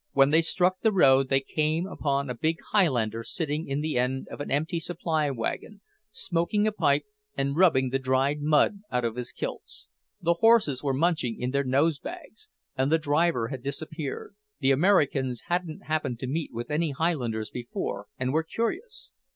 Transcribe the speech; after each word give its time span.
When 0.13 0.31
they 0.31 0.41
struck 0.41 0.81
the 0.81 0.91
road 0.91 1.29
they 1.29 1.41
came 1.41 1.85
upon 1.85 2.27
a 2.27 2.33
big 2.33 2.57
Highlander 2.71 3.21
sitting 3.21 3.67
in 3.67 3.81
the 3.81 3.99
end 3.99 4.27
of 4.29 4.41
an 4.41 4.49
empty 4.49 4.79
supply 4.79 5.29
wagon, 5.29 5.81
smoking 6.09 6.65
a 6.65 6.71
pipe 6.71 7.05
and 7.37 7.55
rubbing 7.55 7.91
the 7.91 7.99
dried 7.99 8.41
mud 8.41 8.79
out 8.91 9.05
of 9.05 9.15
his 9.15 9.31
kilts. 9.31 9.89
The 10.19 10.33
horses 10.41 10.81
were 10.81 10.95
munching 10.95 11.39
in 11.39 11.51
their 11.51 11.63
nose 11.63 11.99
bags, 11.99 12.49
and 12.75 12.91
the 12.91 12.97
driver 12.97 13.49
had 13.49 13.61
disappeared. 13.61 14.33
The 14.59 14.71
Americans 14.71 15.41
hadn't 15.49 15.83
happened 15.83 16.17
to 16.21 16.27
meet 16.27 16.51
with 16.51 16.71
any 16.71 16.89
Highlanders 16.89 17.51
before, 17.51 18.07
and 18.17 18.33
were 18.33 18.41
curious. 18.41 19.11